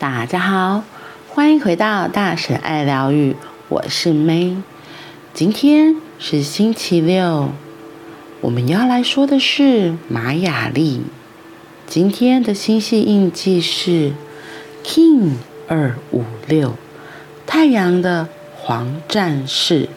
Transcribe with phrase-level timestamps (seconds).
[0.00, 0.82] 大家好，
[1.28, 3.36] 欢迎回到大神爱疗愈，
[3.68, 4.56] 我是 May。
[5.34, 7.50] 今天是星期六，
[8.40, 11.02] 我们要来说的是玛雅历。
[11.86, 14.12] 今天的星系印记是
[14.82, 15.34] King
[15.68, 16.76] 二五六，
[17.46, 19.90] 太阳的黄战士。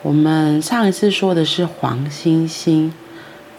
[0.00, 2.94] 我们上一次说的是黄星星，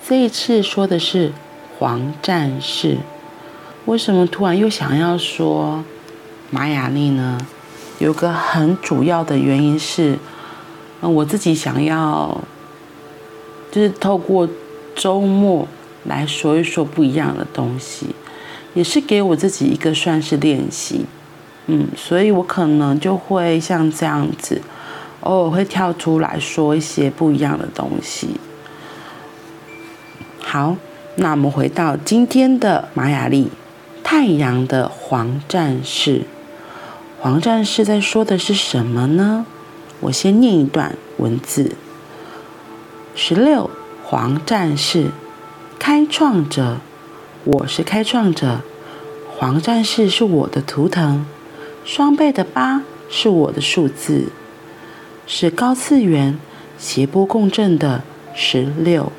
[0.04, 1.32] 这一次说的是
[1.78, 2.98] 黄战士。
[3.86, 5.84] 为什么突然又想要说
[6.50, 7.38] 玛雅历呢？
[8.00, 10.18] 有个很主要的原因是，
[11.02, 12.42] 嗯，我自己想要
[13.72, 14.48] 就是透过
[14.96, 15.68] 周末
[16.06, 18.08] 来说一说不一样的东西，
[18.74, 21.06] 也是给我自己一个算是练习，
[21.68, 24.62] 嗯，所以我可能就会像这样子，
[25.22, 28.30] 偶尔会跳出来说一些不一样的东西。
[30.42, 30.76] 好，
[31.18, 33.50] 那我们回到今天的玛雅历。
[34.04, 36.24] 太阳的黄战士，
[37.20, 39.46] 黄战士在说的是什么呢？
[40.02, 41.72] 我先念一段文字：
[43.16, 43.70] 十六
[44.04, 45.12] 黄战士，
[45.80, 46.78] 开创者，
[47.46, 48.60] 我是开创者，
[49.38, 51.26] 黄战士是我的图腾，
[51.86, 54.28] 双倍的八是我的数字，
[55.26, 56.38] 是高次元
[56.78, 58.04] 谐波共振的
[58.36, 59.12] 十六，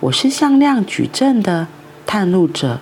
[0.00, 1.66] 我是向量矩阵的
[2.06, 2.78] 探路者。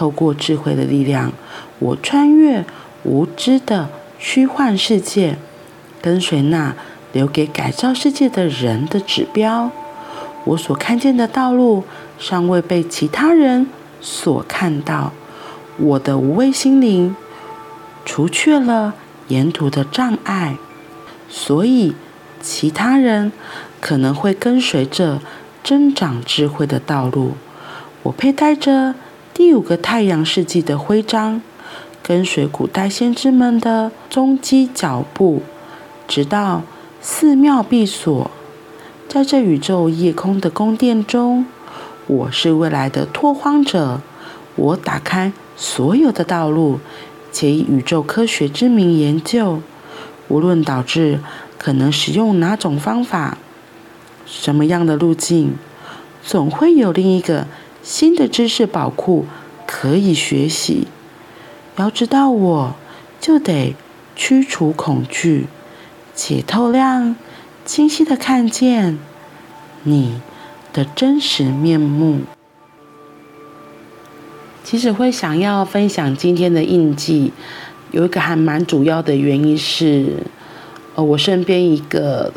[0.00, 1.30] 透过智慧的力量，
[1.78, 2.64] 我穿越
[3.02, 5.36] 无知的虚幻世界，
[6.00, 6.74] 跟随那
[7.12, 9.70] 留给改造世界的人的指标。
[10.46, 11.84] 我所看见的道路
[12.18, 13.66] 尚未被其他人
[14.00, 15.12] 所看到。
[15.76, 17.14] 我的无畏心灵
[18.06, 18.94] 除却了
[19.28, 20.56] 沿途的障碍，
[21.28, 21.94] 所以
[22.40, 23.30] 其他人
[23.82, 25.20] 可能会跟随着
[25.62, 27.34] 增长智慧的道路。
[28.04, 28.94] 我佩戴着。
[29.42, 31.40] 第五个太阳世纪的徽章，
[32.02, 35.40] 跟随古代先知们的踪迹脚步，
[36.06, 36.62] 直到
[37.00, 38.30] 寺庙闭锁。
[39.08, 41.46] 在这宇宙夜空的宫殿中，
[42.06, 44.02] 我是未来的拓荒者。
[44.56, 46.78] 我打开所有的道路，
[47.32, 49.62] 且以宇宙科学之名研究。
[50.28, 51.18] 无论导致
[51.56, 53.38] 可能使用哪种方法，
[54.26, 55.54] 什么样的路径，
[56.22, 57.46] 总会有另一个。
[57.90, 59.26] 新的知识宝库
[59.66, 60.86] 可以学习。
[61.74, 62.76] 要知道我，
[63.20, 63.74] 就得
[64.14, 65.48] 驱除恐惧，
[66.14, 67.16] 且透亮、
[67.64, 68.96] 清晰的看见
[69.82, 70.20] 你
[70.72, 72.20] 的真实面目。
[74.62, 77.32] 其实会想要分享今天的印记，
[77.90, 80.18] 有一个还蛮主要的原因是，
[80.94, 82.32] 呃，我身边一个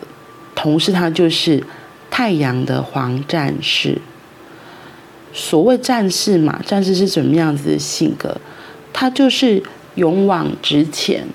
[0.55, 1.63] 同事，他就是
[2.09, 4.01] 太阳的黄战士。
[5.33, 8.37] 所谓战士嘛，战士是怎么样子的性格？
[8.93, 9.61] 他就是
[9.95, 11.25] 勇往直前，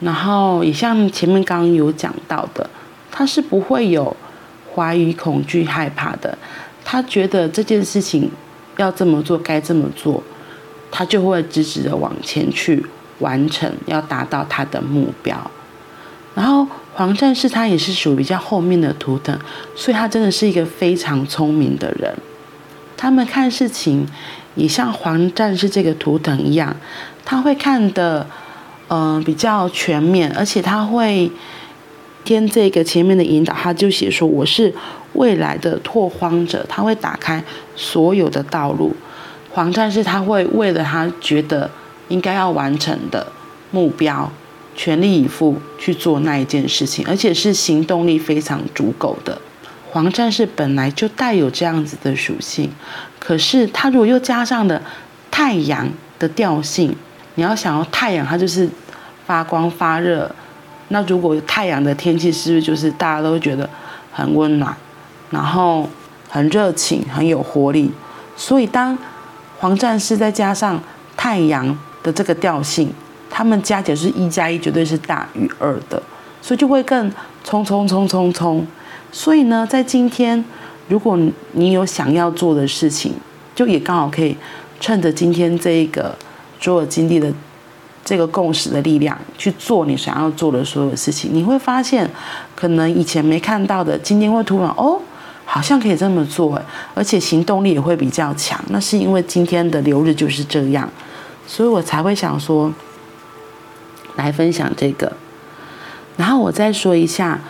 [0.00, 2.68] 然后也像前面刚刚有讲到的，
[3.10, 4.14] 他是不会有
[4.74, 6.36] 怀疑、恐惧、害怕的。
[6.84, 8.30] 他觉得这件事情
[8.76, 10.22] 要这么做，该这么做，
[10.90, 12.84] 他就会直直的往前去
[13.20, 15.50] 完成，要达到他的目标。
[16.34, 19.36] 然后黄战士他也是属于比较后面的图腾，
[19.74, 22.14] 所以他真的是一个非常聪明的人。
[22.98, 24.06] 他们看事情
[24.56, 26.76] 也像黄战士这个图腾一样，
[27.24, 28.26] 他会看的
[28.88, 31.30] 嗯、呃、比较全面，而且他会
[32.24, 34.74] 跟这个前面的引导，他就写说我是
[35.12, 37.42] 未来的拓荒者，他会打开
[37.76, 38.94] 所有的道路。
[39.52, 41.70] 黄战士他会为了他觉得
[42.08, 43.26] 应该要完成的
[43.70, 44.30] 目标，
[44.74, 49.40] 全力以赴去做那一件事情，而且是行动力非常足够的。
[49.98, 52.70] 黄战士本来就带有这样子的属性，
[53.18, 54.80] 可是他如果又加上了
[55.28, 55.88] 太阳
[56.20, 56.94] 的调性，
[57.34, 58.70] 你要想要太阳，它就是
[59.26, 60.30] 发光发热。
[60.90, 63.68] 那如果太阳的天气，是不是就是大家都觉得
[64.12, 64.72] 很温暖，
[65.30, 65.90] 然后
[66.28, 67.90] 很热情，很有活力？
[68.36, 68.96] 所以当
[69.58, 70.80] 黄战士再加上
[71.16, 72.92] 太阳的这个调性，
[73.28, 76.00] 他们加起来是一加一，绝对是大于二的，
[76.40, 77.10] 所以就会更
[77.44, 78.66] 冲冲冲冲冲。
[79.10, 80.44] 所以呢，在今天，
[80.88, 81.18] 如果
[81.52, 83.14] 你有想要做的事情，
[83.54, 84.36] 就也刚好可以
[84.80, 86.14] 趁着今天这一个
[86.60, 87.32] 所有经历的
[88.04, 91.30] 这个共识的力量去做你想要做的所有事情。
[91.32, 92.08] 你会发现，
[92.54, 95.00] 可能以前没看到的，今天会突然哦，
[95.44, 96.60] 好像可以这么做，
[96.94, 98.62] 而且行动力也会比较强。
[98.68, 100.88] 那是因为今天的流日就是这样，
[101.46, 102.72] 所以我才会想说
[104.16, 105.10] 来分享这个。
[106.18, 107.40] 然后我再说一下，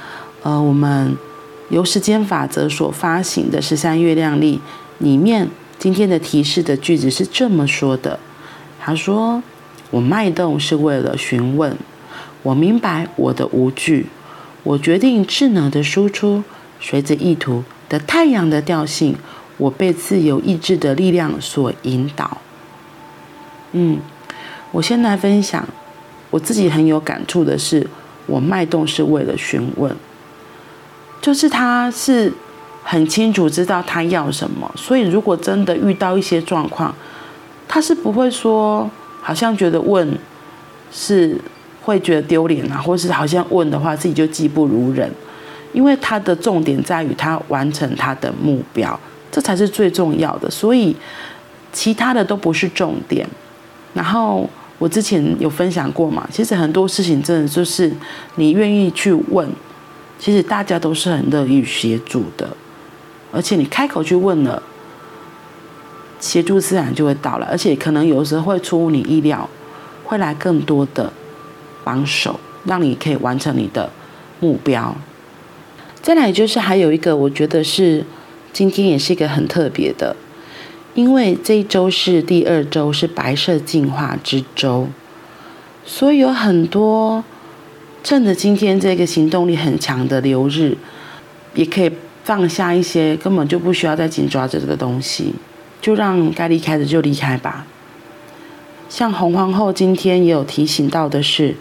[0.44, 1.16] 呃，我们。
[1.70, 4.58] 由时间法则所发行的十三月亮历
[5.00, 8.18] 里面，今天的提示的句子是这么说的：
[8.80, 9.42] 他说，
[9.90, 11.76] 我脉动是为了询问。
[12.42, 14.06] 我明白我的无惧。
[14.62, 16.42] 我决定智能的输出，
[16.80, 19.16] 随着意图的太阳的调性，
[19.58, 22.38] 我被自由意志的力量所引导。
[23.72, 23.98] 嗯，
[24.72, 25.68] 我先来分享，
[26.30, 27.86] 我自己很有感触的是，
[28.28, 29.92] 我脉动是为了询问，
[31.20, 32.32] 就是他是
[32.84, 36.94] 很清楚知道他要什么，所以如果真的遇到一些状况，
[37.66, 38.88] 他是不会说，
[39.20, 40.16] 好像觉得问
[40.92, 41.36] 是。
[41.80, 45.10] 会觉得丢脸啊，或是好像问的话，自己就技不如人，
[45.72, 49.00] 因为他的重点在于他完成他的目标，
[49.32, 50.94] 这才是最重要的，所以
[51.72, 53.26] 其他的都不是重点。
[53.94, 54.46] 然后
[54.78, 57.92] 我之前有分享过嘛，其实很多事情真的就是
[58.36, 59.48] 你愿意去问，
[60.18, 62.56] 其实大家都是很乐意协助的，
[63.32, 64.62] 而且你开口去问了，
[66.20, 69.48] 协助自然就会到来，而且可能有时候会出乎你意料，
[70.04, 71.12] 会来更多的。
[71.84, 73.90] 帮手，让你可以完成你的
[74.40, 74.94] 目标。
[76.02, 78.04] 再来就是还有一个，我觉得是
[78.52, 80.14] 今天也是一个很特别的，
[80.98, 84.88] 因为这一周是第二周，是白色净化之周，
[85.86, 87.22] 所以有很多
[88.02, 90.76] 趁着今天这个行动力很强的流日，
[91.54, 91.92] 也可以
[92.24, 95.32] 放下一些根本就不需要再紧抓着这个东西，
[95.80, 97.64] 就让该离开的就离开吧。
[98.88, 101.54] 像红皇后今天也有提醒到的是，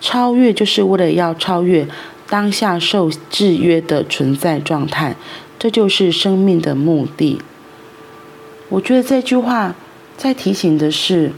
[0.00, 1.86] 超越就是为了要超越
[2.28, 5.14] 当下受制约的存在状态，
[5.60, 7.40] 这就是生命的目的。
[8.70, 9.74] 我觉得这句话
[10.16, 11.30] 在提醒的是，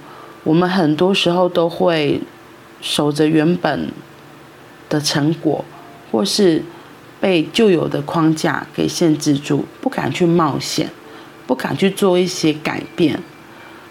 [0.44, 2.20] 我们很多时候都会
[2.80, 3.90] 守着原本
[4.88, 5.64] 的成果，
[6.12, 6.62] 或是
[7.20, 10.88] 被旧有的框架给限制住，不敢去冒险，
[11.46, 13.18] 不敢去做一些改变。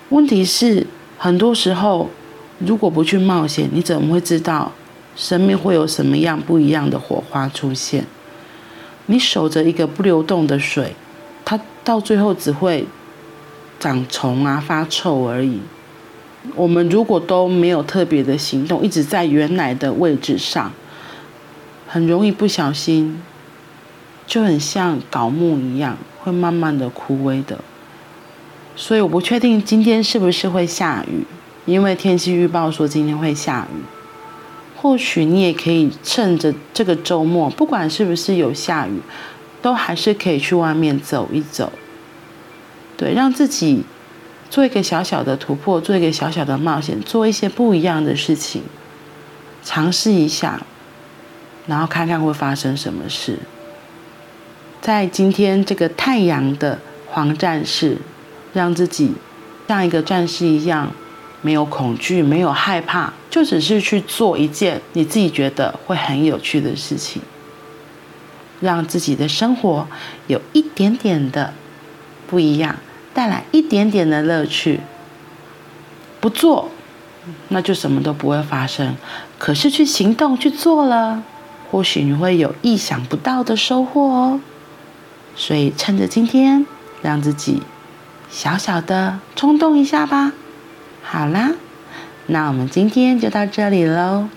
[0.07, 0.87] 问题是。
[1.23, 2.09] 很多时候，
[2.57, 4.71] 如果不去冒险，你怎么会知道
[5.15, 8.03] 生命会有什么样不一样的火花出现？
[9.05, 10.95] 你守着一个不流动的水，
[11.45, 12.87] 它到最后只会
[13.81, 15.59] 长虫啊、发臭而已。
[16.55, 20.71] 我们如果都没有特别的行动，一直在原来的位置上，
[21.87, 23.21] 很容易不小心，
[24.25, 27.59] 就很像搞木一样，会慢慢的枯萎的。
[28.75, 31.25] 所以我不确定今天是不是会下雨，
[31.65, 33.81] 因为天气预报说今天会下雨。
[34.77, 38.99] 或许你也可以趁着这个周末，不管是不是有下雨，
[39.61, 41.71] 都还是可以去外面走一走。
[43.01, 43.83] 对，让自己
[44.51, 48.61] 做一个小小的突破，做一个小小的冒险，做一些不一样的事情，
[49.63, 50.61] 尝试一下，
[51.65, 53.39] 然后看看会发生什么事。
[54.79, 56.77] 在今天这个太阳的
[57.07, 57.97] 黄战士。
[58.53, 59.13] 让自己
[59.65, 60.91] 像一个战士一样，
[61.41, 67.21] 没有恐惧，没有害怕，就只是去做一件你自己觉得会很有趣的事情，
[68.59, 69.87] 让自己的生活
[70.27, 71.53] 有一点点的
[72.27, 72.75] 不一样，
[73.13, 74.81] 带来一点点的乐趣。
[76.19, 76.69] 不做，
[77.49, 78.95] 那就什么都不会发生。
[79.39, 81.23] 可是去行动去做了，
[81.71, 84.39] 或许你会有意想不到的收获哦。
[85.35, 86.65] 所以趁着今天，
[87.01, 87.63] 让自己。
[88.29, 90.31] 小小的冲动一下吧。
[91.03, 91.51] 好啦，
[92.27, 94.29] 那我们今天就到这里喽，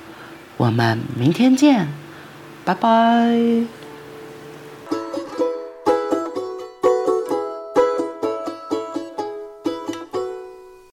[0.57, 1.87] 我们明天见，
[2.64, 3.84] 拜拜。